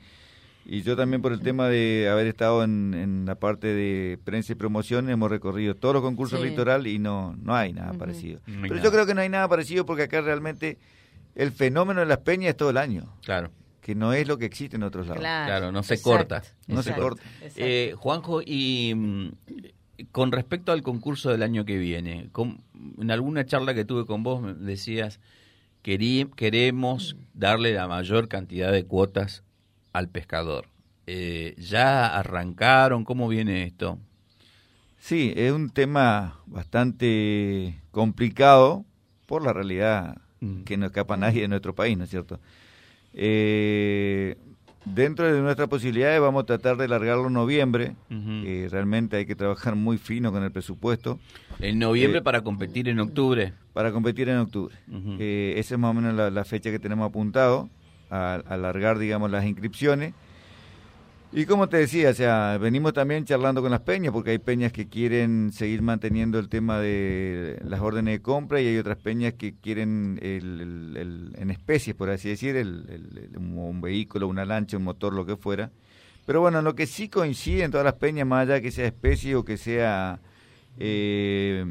y 0.65 0.83
yo 0.83 0.97
también 0.97 1.23
por 1.23 1.33
el 1.33 1.41
tema 1.41 1.69
de 1.69 2.09
haber 2.11 2.27
estado 2.27 2.63
en, 2.63 2.95
en, 2.95 3.27
la 3.27 3.35
parte 3.35 3.69
de 3.69 4.19
prensa 4.25 4.53
y 4.53 4.55
promoción, 4.55 5.09
hemos 5.11 5.31
recorrido 5.31 5.75
todos 5.75 5.95
los 5.95 6.03
concursos 6.03 6.41
litoral 6.41 6.87
y 6.87 6.99
no, 6.99 7.35
no 7.43 7.55
hay 7.55 7.73
nada 7.73 7.93
parecido. 7.95 8.41
Pero 8.47 8.77
yo 8.77 8.91
creo 8.91 9.07
que 9.07 9.15
no 9.15 9.21
hay 9.21 9.29
nada 9.29 9.49
parecido 9.49 9.85
porque 9.85 10.05
acá 10.05 10.21
realmente 10.21 10.79
el 11.35 11.51
fenómeno 11.53 12.01
de 12.01 12.07
las 12.07 12.19
peñas 12.19 12.51
es 12.51 12.57
todo 12.57 12.71
el 12.71 12.77
año. 12.77 13.13
Claro. 13.25 13.51
Que 13.81 13.97
no 13.97 14.13
es 14.13 14.29
lo 14.29 14.39
que 14.39 14.45
existe 14.45 14.77
en 14.77 14.85
otros 14.85 15.09
lados. 15.09 15.21
Claro, 15.21 15.73
no 15.73 15.83
se 15.83 16.01
corta. 16.01 16.43
No 16.69 16.83
se 16.83 16.95
corta. 16.95 17.23
Eh, 17.57 17.95
Juanjo, 17.97 18.41
y 18.41 18.95
mm, 18.95 19.29
con 20.13 20.31
respecto 20.31 20.71
al 20.71 20.83
concurso 20.83 21.31
del 21.31 21.43
año 21.43 21.65
que 21.65 21.79
viene, 21.79 22.31
en 23.01 23.11
alguna 23.11 23.45
charla 23.45 23.75
que 23.75 23.85
tuve 23.85 24.07
con 24.07 24.23
vos 24.23 24.43
decías 24.61 25.19
queremos 25.83 27.17
darle 27.35 27.75
la 27.75 27.89
mayor 27.89 28.29
cantidad 28.29 28.71
de 28.71 28.85
cuotas 28.85 29.43
al 29.93 30.09
pescador. 30.09 30.67
Eh, 31.07 31.55
¿Ya 31.59 32.07
arrancaron? 32.07 33.05
¿Cómo 33.05 33.29
viene 33.29 33.65
esto? 33.65 33.99
Sí, 34.99 35.33
es 35.37 35.53
un 35.53 35.71
tema 35.71 36.39
bastante 36.47 37.81
complicado 37.91 38.85
por 39.27 39.43
la 39.45 39.53
realidad 39.53 40.19
mm. 40.41 40.63
que 40.63 40.77
no 40.77 40.87
escapa 40.87 41.17
nadie 41.17 41.43
de 41.43 41.49
nuestro 41.49 41.75
país, 41.75 41.99
¿no 41.99 42.05
es 42.05 42.11
cierto? 42.11 42.41
Eh, 43.15 44.37
Dentro 44.85 45.33
de 45.33 45.41
nuestras 45.41 45.69
posibilidades 45.69 46.21
vamos 46.21 46.43
a 46.43 46.47
tratar 46.47 46.77
de 46.77 46.89
largarlo 46.89 47.29
en 47.29 47.35
noviembre. 47.35 47.95
realmente 48.71 49.17
hay 49.17 49.27
que 49.27 49.37
trabajar 49.37 49.77
muy 49.77 49.97
fino 49.97 50.33
con 50.33 50.43
el 50.43 50.51
presupuesto. 50.51 51.21
¿En 51.61 51.79
noviembre 51.79 52.19
eh, 52.19 52.23
para 52.23 52.43
competir 52.43 52.89
en 52.89 52.99
octubre? 52.99 53.53
Para 53.73 53.93
competir 53.93 54.29
en 54.29 54.39
octubre. 54.39 54.75
Eh, 55.21 55.55
esa 55.57 55.75
es 55.77 55.81
más 55.81 55.93
o 55.93 55.95
menos 55.95 56.33
la, 56.33 56.45
fecha 56.45 56.71
que 56.71 56.81
tenemos 56.81 57.09
apuntado, 57.09 57.71
a 58.13 58.35
alargar, 58.35 58.99
digamos, 58.99 59.31
las 59.31 59.45
inscripciones. 59.45 60.15
Y 61.35 61.47
como 61.47 61.67
te 61.71 61.79
decía, 61.79 62.11
o 62.11 62.15
sea, 62.15 62.59
venimos 62.59 62.93
también 62.93 63.25
charlando 63.25 63.63
con 63.63 63.71
las 63.71 63.81
peñas, 63.81 64.13
porque 64.13 64.33
hay 64.33 64.39
peñas 64.39 64.71
que 64.71 64.89
quieren 64.89 65.51
seguir 65.51 65.81
manteniendo 65.81 66.39
el 66.39 66.51
tema 66.51 66.79
de 66.79 67.59
las 67.65 67.81
órdenes 67.81 68.19
de 68.19 68.23
compra 68.23 68.61
y 68.61 68.67
hay 68.67 68.77
otras 68.77 68.99
peñas 68.99 69.33
que 69.33 69.55
quieren 69.55 70.19
el, 70.21 71.33
en 71.35 71.51
especies, 71.51 71.97
por 71.97 72.11
así 72.11 72.29
decir, 72.29 72.55
el, 72.57 73.31
un 73.35 73.81
vehículo, 73.81 74.29
una 74.29 74.45
lancha, 74.45 74.77
un 74.77 74.85
motor, 74.85 75.15
lo 75.15 75.25
que 75.25 75.37
fuera. 75.37 75.71
Pero 76.27 76.43
bueno, 76.43 76.61
lo 76.61 76.75
que 76.75 76.87
sí 76.87 77.09
coincide 77.09 77.65
en 77.65 77.71
todas 77.71 77.85
las 77.85 77.95
peñas, 77.95 78.27
más 78.27 78.43
allá 78.43 78.61
que 78.61 78.71
sea 78.71 78.85
especie 78.85 79.35
o 79.35 79.43
que 79.43 79.57
sea 79.57 80.21
eh, 80.79 81.65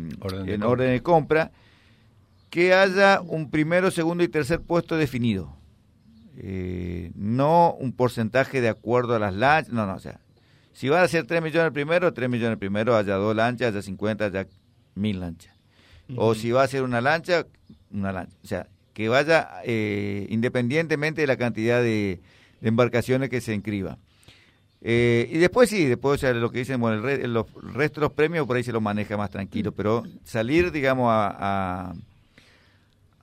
en 0.48 0.63
orden 0.63 0.89
de 0.89 1.03
compra, 1.03 1.51
que 2.50 2.74
haya 2.74 3.21
un 3.21 3.51
primero, 3.51 3.91
segundo 3.91 4.24
y 4.24 4.27
tercer 4.27 4.60
puesto 4.60 4.98
definido. 4.98 5.60
Eh, 6.38 7.11
no 7.15 7.73
un 7.73 7.91
porcentaje 7.93 8.61
de 8.61 8.69
acuerdo 8.69 9.15
a 9.15 9.19
las 9.19 9.33
lanchas, 9.33 9.73
no, 9.73 9.85
no, 9.85 9.95
o 9.95 10.00
sea, 10.00 10.19
si 10.73 10.89
van 10.89 11.03
a 11.03 11.07
ser 11.07 11.25
3 11.25 11.41
millones 11.41 11.67
el 11.67 11.73
primero, 11.73 12.13
3 12.13 12.29
millones 12.29 12.53
el 12.53 12.57
primero, 12.57 12.95
haya 12.95 13.15
dos 13.15 13.35
lanchas, 13.35 13.69
haya 13.69 13.81
50, 13.81 14.25
haya 14.25 14.47
mil 14.95 15.19
lanchas. 15.19 15.53
O 16.17 16.35
si 16.35 16.51
va 16.51 16.63
a 16.63 16.67
ser 16.67 16.83
una 16.83 17.00
lancha, 17.00 17.45
una 17.91 18.11
lancha. 18.11 18.35
O 18.43 18.47
sea, 18.47 18.67
que 18.93 19.07
vaya 19.07 19.50
eh, 19.63 20.27
independientemente 20.29 21.21
de 21.21 21.27
la 21.27 21.38
cantidad 21.38 21.81
de, 21.81 22.19
embarcaciones 22.61 23.29
que 23.29 23.41
se 23.41 23.53
inscriba. 23.53 23.97
Eh, 24.81 25.29
y 25.31 25.38
después 25.38 25.69
sí, 25.69 25.85
después 25.85 26.21
lo 26.23 26.51
que 26.51 26.59
dicen, 26.59 26.81
bueno, 26.81 27.07
el, 27.07 27.33
los, 27.33 27.45
resto 27.73 28.01
de 28.01 28.05
los 28.05 28.13
premios 28.13 28.47
por 28.47 28.57
ahí 28.57 28.63
se 28.63 28.71
lo 28.71 28.81
maneja 28.81 29.15
más 29.15 29.29
tranquilo, 29.29 29.71
pero 29.71 30.03
salir, 30.23 30.71
digamos, 30.71 31.09
a, 31.09 31.35
a, 31.39 31.93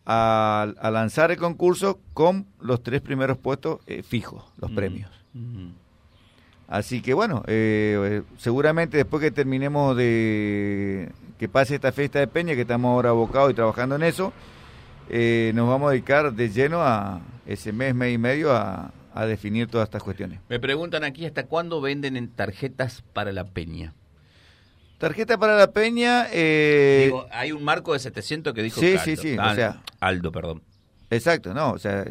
lanzar 0.09 1.31
el 1.31 1.37
concurso 1.37 2.01
con 2.15 2.47
los 2.61 2.83
tres 2.83 3.01
primeros 3.01 3.39
puestos 3.39 3.81
eh, 3.87 4.03
fijos, 4.03 4.45
los 4.57 4.71
premios. 4.71 5.11
Así 6.67 7.01
que 7.01 7.15
bueno, 7.15 7.43
seguramente 8.37 8.97
después 8.97 9.23
que 9.23 9.31
terminemos 9.31 9.97
de 9.97 11.11
que 11.39 11.49
pase 11.49 11.77
esta 11.77 11.93
fiesta 11.93 12.19
de 12.19 12.27
Peña, 12.27 12.55
que 12.55 12.63
estamos 12.63 12.91
ahora 12.91 13.11
abocados 13.11 13.53
y 13.53 13.55
trabajando 13.55 13.95
en 13.97 14.03
eso, 14.03 14.33
eh, 15.09 15.53
nos 15.55 15.69
vamos 15.69 15.89
a 15.89 15.93
dedicar 15.93 16.33
de 16.33 16.51
lleno 16.51 16.83
a 16.83 17.21
ese 17.47 17.73
mes, 17.73 17.95
mes 17.95 18.15
y 18.15 18.19
medio 18.19 18.53
a, 18.53 18.93
definir 19.27 19.67
todas 19.67 19.89
estas 19.89 20.05
cuestiones. 20.05 20.39
Me 20.49 20.61
preguntan 20.61 21.03
aquí 21.03 21.27
hasta 21.27 21.47
cuándo 21.47 21.81
venden 21.81 22.17
en 22.17 22.29
tarjetas 22.29 23.03
para 23.13 23.33
la 23.33 23.43
peña. 23.43 23.93
Tarjeta 24.99 25.39
para 25.39 25.57
la 25.57 25.71
peña. 25.71 26.27
Eh... 26.33 27.13
hay 27.31 27.53
un 27.53 27.63
marco 27.63 27.93
de 27.93 28.01
700 28.01 28.53
que 28.53 28.63
dijo 28.63 28.81
sí, 28.81 28.97
Sí, 28.99 29.17
sí, 29.17 29.39
o 29.39 29.55
sea, 29.55 29.81
Aldo, 30.01 30.33
perdón. 30.33 30.63
Exacto, 31.11 31.55
no, 31.55 31.71
o 31.71 31.79
sea, 31.79 32.05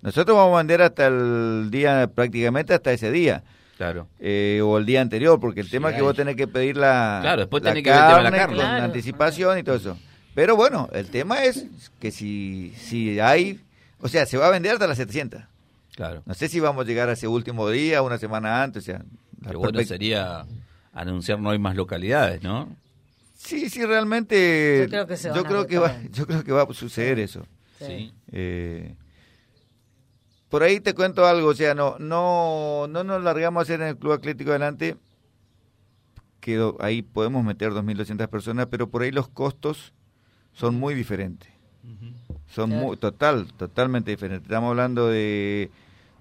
nosotros 0.00 0.36
vamos 0.36 0.54
a 0.54 0.58
vender 0.58 0.80
hasta 0.80 1.08
el 1.08 1.68
día, 1.70 2.08
prácticamente 2.14 2.72
hasta 2.72 2.92
ese 2.92 3.10
día. 3.10 3.42
Claro. 3.76 4.06
Eh, 4.20 4.60
o 4.62 4.78
el 4.78 4.86
día 4.86 5.00
anterior, 5.00 5.40
porque 5.40 5.60
el 5.60 5.68
tema 5.68 5.90
es 5.90 5.96
que 5.96 6.02
vos 6.02 6.14
tenés 6.14 6.36
que 6.36 6.46
pedir 6.46 6.76
la, 6.76 7.18
claro, 7.20 7.40
después 7.42 7.62
la 7.64 7.70
tenés 7.70 7.84
carne, 7.84 8.30
que 8.30 8.30
la 8.30 8.38
carne. 8.38 8.56
la 8.56 8.84
anticipación 8.84 9.58
y 9.58 9.62
todo 9.64 9.74
eso. 9.74 9.98
Pero 10.34 10.54
bueno, 10.56 10.88
el 10.92 11.08
tema 11.08 11.44
es 11.44 11.66
que 12.00 12.12
si, 12.12 12.72
si 12.78 13.18
hay, 13.18 13.60
o 14.00 14.08
sea, 14.08 14.26
se 14.26 14.38
va 14.38 14.46
a 14.46 14.50
vender 14.50 14.72
hasta 14.72 14.86
las 14.86 14.96
700. 14.98 15.42
Claro. 15.96 16.22
No 16.24 16.34
sé 16.34 16.48
si 16.48 16.60
vamos 16.60 16.84
a 16.84 16.88
llegar 16.88 17.08
a 17.08 17.12
ese 17.12 17.26
último 17.26 17.68
día, 17.68 18.02
una 18.02 18.18
semana 18.18 18.62
antes, 18.62 18.84
o 18.84 18.86
sea. 18.86 19.02
Lo 19.50 19.58
bueno 19.58 19.82
sería 19.82 20.44
anunciar 20.94 21.40
no 21.40 21.50
hay 21.50 21.58
más 21.58 21.76
localidades, 21.76 22.42
¿no? 22.42 22.74
Sí, 23.36 23.68
sí, 23.68 23.84
realmente. 23.84 24.80
Yo 24.84 24.88
creo 24.88 25.06
que, 25.06 25.16
se 25.16 25.28
yo 25.34 25.44
creo 25.44 25.66
que 25.66 25.78
va, 25.78 26.00
yo 26.10 26.26
creo 26.26 26.44
que 26.44 26.52
va 26.52 26.62
a 26.62 26.72
suceder 26.72 27.18
eso. 27.18 27.46
Sí. 27.78 28.14
Eh, 28.32 28.94
por 30.48 30.62
ahí 30.62 30.80
te 30.80 30.94
cuento 30.94 31.26
algo, 31.26 31.48
o 31.48 31.54
sea, 31.54 31.74
no, 31.74 31.98
no, 31.98 32.86
no 32.88 33.02
nos 33.04 33.22
largamos 33.22 33.60
a 33.60 33.62
hacer 33.62 33.80
en 33.82 33.88
el 33.88 33.98
Club 33.98 34.12
Atlético 34.12 34.50
Adelante, 34.50 34.96
que 36.40 36.72
ahí 36.78 37.02
podemos 37.02 37.44
meter 37.44 37.72
2.200 37.72 38.28
personas, 38.28 38.66
pero 38.70 38.88
por 38.88 39.02
ahí 39.02 39.10
los 39.10 39.28
costos 39.28 39.92
son 40.52 40.76
muy 40.76 40.94
diferentes. 40.94 41.50
Son 42.46 42.70
muy, 42.70 42.96
total, 42.96 43.52
totalmente 43.54 44.12
diferentes. 44.12 44.44
Estamos 44.44 44.70
hablando 44.70 45.08
de 45.08 45.70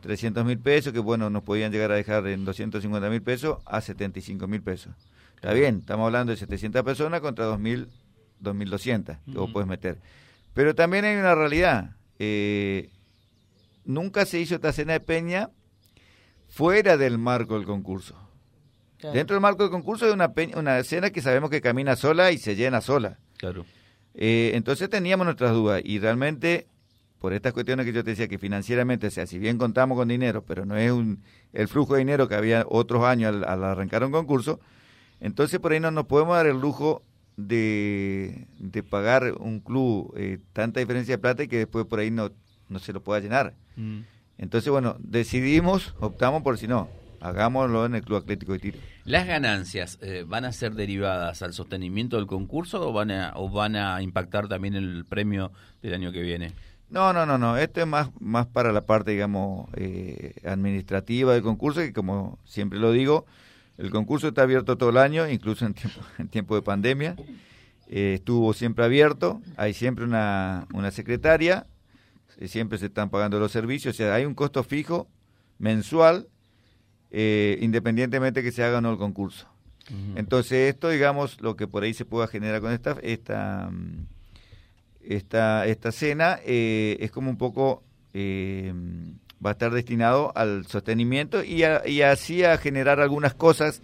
300 0.03 0.43
mil 0.43 0.59
pesos, 0.59 0.91
que 0.91 0.99
bueno, 0.99 1.29
nos 1.29 1.43
podían 1.43 1.71
llegar 1.71 1.89
a 1.91 1.95
dejar 1.95 2.27
en 2.27 2.43
250 2.43 3.09
mil 3.09 3.21
pesos 3.21 3.59
a 3.65 3.79
75 3.79 4.47
mil 4.47 4.61
pesos. 4.61 4.93
Está 5.35 5.53
bien, 5.53 5.77
estamos 5.79 6.05
hablando 6.05 6.31
de 6.31 6.37
700 6.37 6.83
personas 6.83 7.21
contra 7.21 7.47
2.000, 7.47 7.87
2.200 8.41 9.17
que 9.25 9.37
vos 9.37 9.49
puedes 9.51 9.67
meter. 9.67 9.99
Pero 10.53 10.75
también 10.75 11.05
hay 11.05 11.15
una 11.15 11.35
realidad. 11.35 11.95
Eh, 12.19 12.89
nunca 13.85 14.25
se 14.25 14.41
hizo 14.41 14.55
esta 14.55 14.73
cena 14.73 14.91
de 14.91 14.99
peña 14.99 15.51
fuera 16.49 16.97
del 16.97 17.17
marco 17.17 17.55
del 17.55 17.65
concurso. 17.65 18.15
Dentro 19.01 19.35
del 19.35 19.41
marco 19.41 19.63
del 19.63 19.71
concurso 19.71 20.05
hay 20.05 20.11
una, 20.11 20.33
una 20.55 20.83
cena 20.83 21.11
que 21.11 21.21
sabemos 21.21 21.49
que 21.49 21.61
camina 21.61 21.95
sola 21.95 22.31
y 22.31 22.37
se 22.37 22.57
llena 22.57 22.81
sola. 22.81 23.19
Claro. 23.37 23.65
Eh, 24.15 24.51
entonces 24.53 24.89
teníamos 24.89 25.25
nuestras 25.25 25.53
dudas 25.53 25.81
y 25.83 25.99
realmente 25.99 26.67
por 27.23 27.31
estas 27.31 27.53
cuestiones 27.53 27.85
que 27.85 27.93
yo 27.93 28.03
te 28.03 28.09
decía 28.09 28.27
que 28.27 28.37
financieramente, 28.37 29.07
o 29.07 29.09
sea, 29.09 29.25
si 29.25 29.39
bien 29.39 29.57
contamos 29.57 29.97
con 29.97 30.09
dinero, 30.09 30.43
pero 30.45 30.65
no 30.65 30.75
es 30.75 30.91
un, 30.91 31.23
el 31.53 31.69
flujo 31.69 31.93
de 31.93 31.99
dinero 31.99 32.27
que 32.27 32.35
había 32.35 32.65
otros 32.67 33.05
años 33.05 33.33
al, 33.47 33.63
arrancar 33.63 34.03
un 34.03 34.11
concurso, 34.11 34.59
entonces 35.21 35.61
por 35.61 35.71
ahí 35.71 35.79
no 35.79 35.89
nos 35.89 36.05
podemos 36.05 36.35
dar 36.35 36.47
el 36.47 36.59
lujo 36.59 37.01
de, 37.37 38.45
de 38.59 38.83
pagar 38.83 39.35
un 39.39 39.61
club 39.61 40.13
eh, 40.17 40.39
tanta 40.51 40.81
diferencia 40.81 41.13
de 41.13 41.17
plata 41.17 41.43
y 41.43 41.47
que 41.47 41.59
después 41.59 41.85
por 41.85 41.99
ahí 41.99 42.11
no, 42.11 42.29
no 42.67 42.79
se 42.79 42.91
lo 42.91 43.01
pueda 43.01 43.21
llenar. 43.21 43.53
Mm. 43.77 44.01
Entonces, 44.37 44.69
bueno, 44.69 44.97
decidimos, 44.99 45.95
optamos 46.01 46.43
por 46.43 46.57
si 46.57 46.67
no, 46.67 46.89
hagámoslo 47.21 47.85
en 47.85 47.95
el 47.95 48.01
Club 48.01 48.17
Atlético 48.17 48.51
de 48.51 48.59
Tiro. 48.59 48.79
¿Las 49.05 49.25
ganancias 49.27 49.97
eh, 50.01 50.25
van 50.27 50.43
a 50.43 50.51
ser 50.51 50.73
derivadas 50.73 51.41
al 51.41 51.53
sostenimiento 51.53 52.17
del 52.17 52.27
concurso 52.27 52.85
o 52.85 52.91
van, 52.91 53.11
a, 53.11 53.31
o 53.37 53.49
van 53.49 53.77
a 53.77 54.01
impactar 54.01 54.49
también 54.49 54.75
el 54.75 55.05
premio 55.05 55.53
del 55.81 55.93
año 55.93 56.11
que 56.11 56.21
viene? 56.21 56.51
No, 56.93 57.11
no, 57.11 57.25
no, 57.25 57.39
no. 57.39 57.57
Esto 57.57 57.81
es 57.81 57.87
más, 57.87 58.09
más 58.19 58.45
para 58.45 58.71
la 58.71 58.85
parte, 58.85 59.09
digamos, 59.09 59.67
eh, 59.75 60.35
administrativa 60.45 61.33
del 61.33 61.41
concurso, 61.41 61.79
que 61.79 61.91
como 61.91 62.37
siempre 62.45 62.77
lo 62.77 62.91
digo, 62.91 63.25
el 63.79 63.89
concurso 63.89 64.27
está 64.27 64.43
abierto 64.43 64.77
todo 64.77 64.91
el 64.91 64.97
año, 64.97 65.27
incluso 65.27 65.65
en 65.65 65.73
tiempo, 65.73 65.99
en 66.19 66.27
tiempo 66.27 66.55
de 66.55 66.61
pandemia. 66.61 67.15
Eh, 67.87 68.13
estuvo 68.13 68.53
siempre 68.53 68.85
abierto, 68.85 69.41
hay 69.57 69.73
siempre 69.73 70.05
una, 70.05 70.67
una 70.71 70.91
secretaria, 70.91 71.65
siempre 72.45 72.77
se 72.77 72.85
están 72.85 73.09
pagando 73.09 73.39
los 73.39 73.51
servicios, 73.51 73.95
o 73.95 73.97
sea, 73.97 74.13
hay 74.13 74.25
un 74.25 74.35
costo 74.35 74.63
fijo 74.63 75.07
mensual 75.57 76.27
eh, 77.09 77.57
independientemente 77.61 78.43
que 78.43 78.51
se 78.51 78.63
haga 78.63 78.77
o 78.77 78.81
no 78.81 78.91
el 78.91 78.97
concurso. 78.97 79.47
Entonces 80.15 80.73
esto, 80.73 80.89
digamos, 80.89 81.41
lo 81.41 81.55
que 81.55 81.67
por 81.67 81.83
ahí 81.83 81.93
se 81.93 82.05
pueda 82.05 82.27
generar 82.27 82.61
con 82.61 82.71
esta 82.71 82.95
esta 83.01 83.69
mm, 83.71 84.07
esta, 85.07 85.65
esta 85.67 85.91
cena 85.91 86.39
eh, 86.45 86.97
es 86.99 87.11
como 87.11 87.29
un 87.29 87.37
poco 87.37 87.83
eh, 88.13 88.73
va 89.45 89.51
a 89.51 89.53
estar 89.53 89.71
destinado 89.71 90.31
al 90.35 90.65
sostenimiento 90.67 91.43
y, 91.43 91.63
y 91.85 92.01
así 92.01 92.43
a 92.43 92.57
generar 92.57 92.99
algunas 92.99 93.33
cosas 93.33 93.81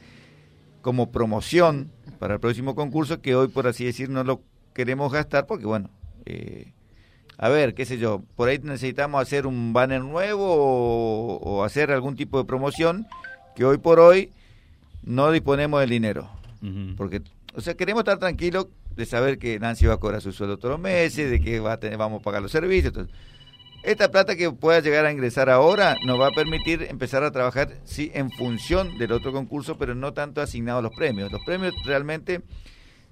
como 0.82 1.12
promoción 1.12 1.92
para 2.20 2.36
el 2.36 2.40
próximo 2.40 2.76
concurso 2.76 3.22
que 3.22 3.36
hoy 3.36 3.50
por 3.50 3.68
así 3.68 3.86
decir 3.86 4.10
no 4.10 4.24
lo 4.24 4.42
queremos 4.74 5.12
gastar 5.12 5.46
porque 5.46 5.66
bueno 5.66 5.90
a 7.42 7.48
ver, 7.48 7.74
qué 7.74 7.86
sé 7.86 7.98
yo, 7.98 8.22
por 8.36 8.50
ahí 8.50 8.60
necesitamos 8.62 9.22
hacer 9.22 9.48
un 9.48 9.72
banner 9.72 10.02
nuevo 10.02 11.38
o 11.38 11.64
hacer 11.64 11.90
algún 11.90 12.18
tipo 12.18 12.38
de 12.38 12.44
promoción 12.44 13.08
que 13.56 13.64
hoy 13.64 13.78
por 13.78 14.02
hoy 14.02 14.34
no 15.04 15.32
disponemos 15.32 15.80
del 15.80 15.90
dinero. 15.90 16.30
Porque, 16.98 17.22
o 17.56 17.62
sea, 17.62 17.76
queremos 17.76 18.02
estar 18.02 18.20
tranquilos 18.20 18.68
de 18.96 19.06
saber 19.06 19.40
que 19.40 19.60
Nancy 19.60 19.86
va 19.86 19.96
a 19.96 19.98
cobrar 19.98 20.22
su 20.22 20.32
sueldo 20.32 20.58
todos 20.58 20.74
los 20.74 20.82
meses, 20.82 21.30
de 21.30 21.40
que 21.40 21.60
va 21.60 21.74
a 21.74 21.80
tener, 21.80 21.98
vamos 21.98 22.22
a 22.22 22.24
pagar 22.24 22.42
los 22.42 22.52
servicios. 22.52 22.94
esta 23.84 24.12
plata 24.12 24.36
que 24.36 24.52
pueda 24.52 24.80
llegar 24.82 25.06
a 25.06 25.12
ingresar 25.12 25.50
ahora 25.50 25.98
nos 26.06 26.20
va 26.20 26.28
a 26.28 26.32
permitir 26.32 26.84
empezar 26.90 27.24
a 27.24 27.32
trabajar, 27.32 27.78
sí, 27.86 28.12
en 28.14 28.32
función 28.32 28.98
del 28.98 29.12
otro 29.12 29.32
concurso, 29.32 29.78
pero 29.78 29.96
no 29.96 30.14
tanto 30.14 30.42
asignados 30.42 30.80
a 30.80 30.84
los 30.84 30.96
premios. 30.96 31.32
Los 31.32 31.44
premios 31.46 31.74
realmente 31.86 32.42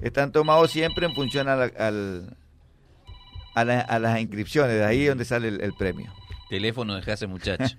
están 0.02 0.32
tomados 0.32 0.72
siempre 0.72 1.06
en 1.06 1.14
función 1.14 1.48
a, 1.48 1.54
al, 1.54 2.38
a, 3.56 4.00
las 4.00 4.20
inscripciones, 4.20 4.76
de 4.76 4.86
ahí 4.86 5.06
donde 5.06 5.26
sale 5.26 5.48
el 5.48 5.74
premio. 5.74 6.12
Teléfono 6.50 6.96
de 6.96 7.12
ese 7.12 7.28
muchacho. 7.28 7.76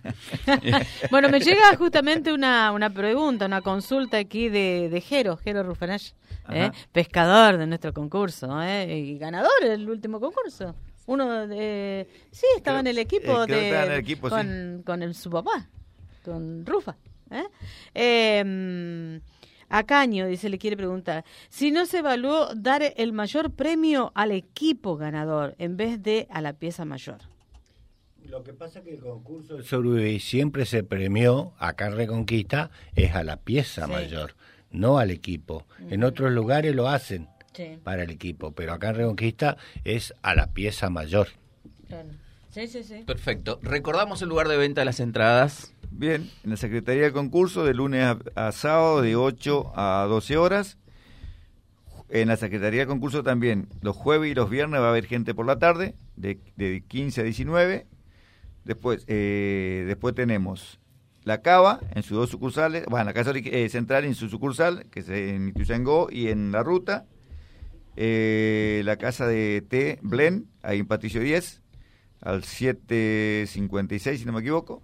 bueno, 1.11 1.31
me 1.31 1.41
llega 1.41 1.75
justamente 1.77 2.33
una, 2.33 2.71
una 2.73 2.91
pregunta, 2.91 3.47
una 3.47 3.63
consulta 3.63 4.19
aquí 4.19 4.51
de, 4.51 4.91
de 4.91 5.01
Jero, 5.01 5.39
Jero 5.39 5.63
Rufanach, 5.63 6.13
¿eh? 6.51 6.71
pescador 6.93 7.57
de 7.57 7.67
nuestro 7.67 7.93
concurso, 7.93 8.63
¿eh? 8.63 8.99
y 8.99 9.19
ganador 9.19 9.61
del 9.63 9.89
último 9.89 10.21
concurso. 10.21 10.75
Uno 11.07 11.47
de... 11.47 12.07
Sí, 12.31 12.47
estaba 12.57 12.81
en 12.81 12.87
el 12.89 12.99
equipo, 12.99 13.47
de, 13.47 14.17
con, 14.21 14.83
con 14.85 15.03
el, 15.03 15.15
su 15.15 15.31
papá, 15.31 15.69
con 16.25 16.67
Rufa. 16.67 16.97
¿eh? 17.31 17.45
Eh, 17.95 19.21
a 19.71 19.85
Caño, 19.85 20.27
dice, 20.27 20.49
le 20.49 20.59
quiere 20.59 20.77
preguntar, 20.77 21.25
si 21.49 21.71
no 21.71 21.87
se 21.87 21.99
evaluó 21.99 22.55
dar 22.55 22.83
el 22.97 23.13
mayor 23.13 23.53
premio 23.53 24.13
al 24.15 24.33
equipo 24.33 24.97
ganador 24.97 25.55
en 25.59 25.77
vez 25.77 26.03
de 26.03 26.27
a 26.31 26.41
la 26.41 26.55
pieza 26.55 26.85
mayor. 26.85 27.19
Lo 28.25 28.43
que 28.43 28.53
pasa 28.53 28.81
es 28.81 28.85
que 28.85 28.95
el 28.95 29.01
concurso 29.01 29.57
de 29.57 30.21
siempre 30.21 30.67
se 30.67 30.85
premió, 30.85 31.55
acá 31.59 31.89
Reconquista, 31.89 32.71
es 32.95 33.15
a 33.15 33.25
la 33.25 33.39
pieza 33.39 33.87
mayor, 33.87 34.35
no 34.71 34.99
al 34.99 35.11
equipo. 35.11 35.67
En 35.91 36.05
otros 36.05 36.33
lugares 36.33 36.75
lo 36.75 36.89
hacen 36.89 37.29
para 37.83 38.05
el 38.05 38.11
equipo, 38.11 38.53
pero 38.53 38.73
acá 38.73 38.91
en 38.91 38.97
Reconquista 38.97 39.57
es 39.85 40.15
a 40.23 40.35
la 40.35 40.49
pieza 40.49 40.91
mayor. 40.91 41.29
Sí, 42.51 42.67
sí, 42.67 42.83
sí. 42.83 43.03
Perfecto. 43.07 43.59
Recordamos 43.63 44.23
el 44.23 44.29
lugar 44.29 44.49
de 44.49 44.57
venta 44.57 44.81
de 44.81 44.85
las 44.87 45.01
entradas. 45.01 45.73
Bien, 45.91 46.31
en 46.45 46.51
la 46.51 46.57
Secretaría 46.57 47.03
de 47.03 47.13
Concurso 47.13 47.65
de 47.65 47.75
lunes 47.75 48.17
a, 48.35 48.53
sábado 48.53 49.03
de 49.03 49.17
8 49.17 49.73
a 49.75 50.07
12 50.09 50.37
horas. 50.37 50.79
En 52.11 52.29
la 52.29 52.37
Secretaría 52.37 52.81
de 52.81 52.87
Concurso 52.87 53.23
también 53.23 53.69
los 53.83 53.97
jueves 53.97 54.31
y 54.31 54.35
los 54.35 54.49
viernes 54.49 54.81
va 54.81 54.87
a 54.87 54.91
haber 54.91 55.07
gente 55.07 55.35
por 55.35 55.47
la 55.47 55.59
tarde, 55.59 55.95
de, 56.17 56.39
de 56.57 56.83
15 56.87 57.21
a 57.21 57.25
19. 57.25 57.87
Después, 58.65 59.05
eh, 59.09 59.85
después 59.87 60.15
tenemos 60.15 60.79
la 61.29 61.43
Cava 61.43 61.79
en 61.95 62.03
sus 62.03 62.17
dos 62.17 62.31
sucursales, 62.31 62.87
bueno, 62.87 63.05
la 63.05 63.13
Casa 63.13 63.33
eh, 63.35 63.69
Central 63.69 64.07
en 64.07 64.15
su 64.15 64.31
sucursal, 64.31 64.87
que 64.91 65.01
es 65.01 65.11
en 65.11 65.49
Ituzaingó 65.49 66.09
y 66.11 66.29
en 66.29 66.51
La 66.53 66.63
Ruta. 66.63 67.05
Eh, 67.97 68.81
la 68.85 68.97
Casa 68.97 69.27
de 69.27 69.63
Té 69.69 69.99
Blen, 70.01 70.47
ahí 70.63 70.79
en 70.79 70.87
Patricio 70.87 71.21
10, 71.21 71.61
al 72.23 72.45
756, 72.45 74.21
si 74.21 74.25
no 74.25 74.33
me 74.33 74.41
equivoco. 74.41 74.83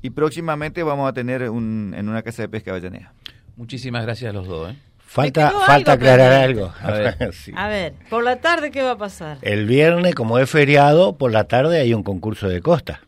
Y 0.00 0.10
próximamente 0.10 0.82
vamos 0.82 1.08
a 1.10 1.12
tener 1.12 1.50
un, 1.50 1.94
en 1.94 2.08
una 2.08 2.22
casa 2.22 2.42
de 2.42 2.48
pesca 2.48 2.70
Avellaneda. 2.70 3.12
Muchísimas 3.56 4.04
gracias 4.04 4.30
a 4.30 4.32
los 4.32 4.46
dos. 4.46 4.72
¿eh? 4.72 4.76
Falta, 4.98 5.50
falta 5.66 5.92
aclarar 5.92 6.32
algo. 6.32 6.72
A 6.80 6.90
ver. 6.92 7.16
a 7.54 7.68
ver, 7.68 7.94
por 8.08 8.24
la 8.24 8.36
tarde, 8.36 8.70
¿qué 8.70 8.82
va 8.82 8.92
a 8.92 8.98
pasar? 8.98 9.38
El 9.42 9.66
viernes, 9.66 10.14
como 10.14 10.38
es 10.38 10.48
feriado, 10.48 11.18
por 11.18 11.32
la 11.32 11.44
tarde 11.44 11.80
hay 11.80 11.92
un 11.92 12.02
concurso 12.02 12.48
de 12.48 12.62
costa. 12.62 13.02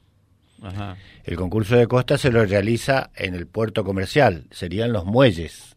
Ajá. 0.63 0.97
El 1.25 1.37
concurso 1.37 1.77
de 1.77 1.87
costa 1.87 2.19
se 2.19 2.31
lo 2.31 2.45
realiza 2.45 3.11
en 3.15 3.35
el 3.35 3.47
puerto 3.47 3.85
comercial, 3.85 4.47
serían 4.51 4.93
los 4.93 5.05
muelles. 5.05 5.77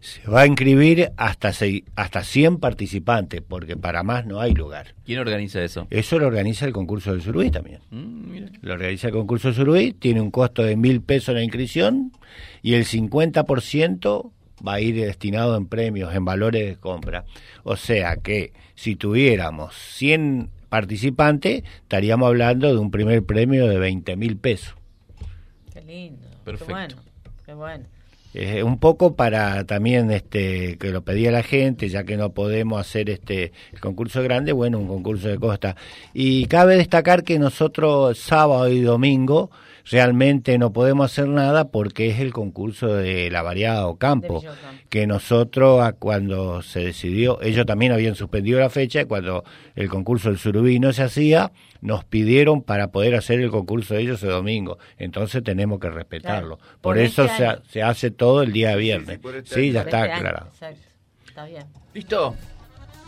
Se 0.00 0.30
va 0.30 0.42
a 0.42 0.46
inscribir 0.46 1.10
hasta, 1.16 1.52
hasta 1.96 2.22
100 2.22 2.58
participantes, 2.58 3.42
porque 3.42 3.76
para 3.76 4.02
más 4.02 4.24
no 4.26 4.40
hay 4.40 4.54
lugar. 4.54 4.94
¿Quién 5.04 5.18
organiza 5.18 5.62
eso? 5.62 5.86
Eso 5.90 6.18
lo 6.18 6.26
organiza 6.26 6.64
el 6.66 6.72
concurso 6.72 7.12
del 7.12 7.22
Suruí 7.22 7.50
también. 7.50 7.80
Mm, 7.90 8.36
lo 8.60 8.74
organiza 8.74 9.08
el 9.08 9.14
concurso 9.14 9.48
del 9.48 9.56
Suruí, 9.56 9.92
tiene 9.94 10.20
un 10.20 10.30
costo 10.30 10.62
de 10.62 10.76
mil 10.76 11.00
pesos 11.00 11.34
la 11.34 11.42
inscripción 11.42 12.12
y 12.62 12.74
el 12.74 12.84
50% 12.84 14.30
va 14.66 14.74
a 14.74 14.80
ir 14.80 14.96
destinado 14.96 15.56
en 15.56 15.66
premios, 15.66 16.14
en 16.14 16.24
valores 16.24 16.66
de 16.66 16.76
compra. 16.76 17.24
O 17.64 17.76
sea 17.76 18.16
que 18.16 18.52
si 18.74 18.96
tuviéramos 18.96 19.74
100 19.74 20.50
participante, 20.68 21.64
estaríamos 21.82 22.28
hablando 22.28 22.72
de 22.72 22.78
un 22.78 22.90
primer 22.90 23.24
premio 23.24 23.66
de 23.68 23.78
20 23.78 24.16
mil 24.16 24.36
pesos. 24.36 24.74
Qué 25.72 25.80
lindo. 25.80 26.28
Perfecto. 26.44 26.66
Qué 26.66 26.72
bueno. 26.72 26.96
Qué 27.44 27.54
bueno. 27.54 27.84
Eh, 28.34 28.62
un 28.62 28.78
poco 28.78 29.16
para 29.16 29.64
también 29.64 30.10
este 30.10 30.76
que 30.76 30.90
lo 30.90 31.02
pedía 31.02 31.30
la 31.30 31.42
gente 31.42 31.88
ya 31.88 32.04
que 32.04 32.18
no 32.18 32.34
podemos 32.34 32.78
hacer 32.78 33.08
este 33.08 33.52
el 33.72 33.80
concurso 33.80 34.22
grande 34.22 34.52
bueno 34.52 34.78
un 34.78 34.88
concurso 34.88 35.28
de 35.28 35.38
costa 35.38 35.74
y 36.12 36.44
cabe 36.44 36.76
destacar 36.76 37.24
que 37.24 37.38
nosotros 37.38 38.18
sábado 38.18 38.68
y 38.68 38.82
domingo 38.82 39.50
realmente 39.90 40.58
no 40.58 40.72
podemos 40.72 41.12
hacer 41.12 41.28
nada 41.28 41.68
porque 41.68 42.08
es 42.08 42.20
el 42.20 42.32
concurso 42.32 42.94
de 42.94 43.30
la 43.30 43.42
variada 43.42 43.86
campo, 43.98 44.42
que 44.88 45.06
nosotros 45.06 45.92
cuando 45.98 46.62
se 46.62 46.80
decidió, 46.80 47.40
ellos 47.42 47.66
también 47.66 47.92
habían 47.92 48.14
suspendido 48.14 48.58
la 48.58 48.70
fecha 48.70 49.02
y 49.02 49.04
cuando 49.04 49.44
el 49.74 49.88
concurso 49.88 50.28
del 50.28 50.38
Surubí 50.38 50.80
no 50.80 50.92
se 50.92 51.02
hacía, 51.02 51.52
nos 51.80 52.04
pidieron 52.04 52.62
para 52.62 52.90
poder 52.90 53.14
hacer 53.14 53.40
el 53.40 53.50
concurso 53.50 53.94
de 53.94 54.02
ellos 54.02 54.22
el 54.22 54.30
domingo. 54.30 54.78
Entonces 54.98 55.42
tenemos 55.42 55.78
que 55.78 55.90
respetarlo. 55.90 56.58
Por, 56.80 56.98
eso 56.98 57.24
este 57.24 57.44
se, 57.68 57.82
hace 57.82 58.10
todo 58.10 58.25
el 58.42 58.52
día 58.52 58.76
viernes. 58.76 59.20
Sí, 59.22 59.30
este 59.36 59.72
ya 59.72 59.82
está 59.82 60.04
este 60.04 60.12
aclarado. 60.12 60.50
Está 61.26 61.44
bien. 61.44 61.64
¿Listo? 61.94 62.34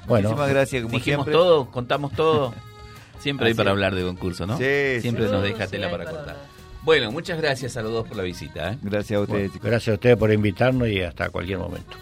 Bueno, 0.07 0.29
Muchísimas 0.31 0.51
gracias. 0.51 0.83
Como 0.83 0.95
dijimos 0.95 1.27
todo, 1.27 1.71
contamos 1.71 2.13
todo. 2.13 2.55
Siempre 3.19 3.49
hay 3.49 3.55
para 3.55 3.71
hablar 3.71 3.95
de 3.95 4.03
concurso, 4.03 4.47
¿no? 4.47 4.57
Sí, 4.57 5.01
Siempre 5.01 5.27
nos 5.27 5.43
deja 5.43 5.67
tela 5.67 5.91
para 5.91 6.05
cortar. 6.05 6.37
Bueno, 6.83 7.11
muchas 7.11 7.39
gracias 7.39 7.77
a 7.77 7.83
los 7.83 7.93
dos 7.93 8.09
por 8.09 8.17
la 8.17 8.23
visita. 8.23 8.73
¿eh? 8.73 8.79
Gracias 8.81 9.19
a 9.19 9.23
ustedes. 9.23 9.53
gracias 9.61 9.89
a 9.89 9.95
ustedes 9.95 10.17
por 10.17 10.33
invitarnos 10.33 10.89
y 10.89 11.03
hasta 11.03 11.29
cualquier 11.29 11.59
momento. 11.59 11.97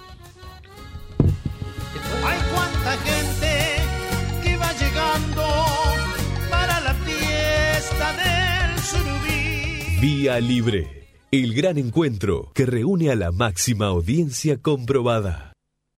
Hay 2.24 2.38
cuánta 2.52 2.96
gente 2.98 3.76
que 4.42 4.57
va 4.57 4.72
llegando 4.72 5.46
para 6.50 6.81
la 6.81 6.94
fiesta 6.94 8.12
del 8.12 8.79
surubí. 8.81 9.98
Vía 10.00 10.38
Libre, 10.38 11.05
el 11.42 11.55
gran 11.55 11.77
encuentro 11.77 12.51
que 12.55 12.66
reúne 12.66 13.11
a 13.11 13.14
la 13.14 13.31
máxima 13.31 13.87
audiencia 13.87 14.57
comprobada. 14.57 15.55